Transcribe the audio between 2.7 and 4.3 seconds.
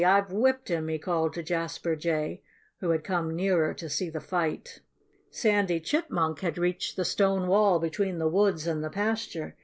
who had come nearer, to see the